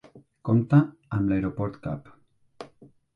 [0.47, 0.79] Compta
[1.17, 2.09] amb l'aeroport Cap.